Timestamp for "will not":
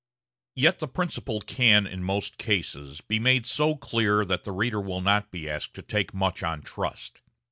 4.81-5.29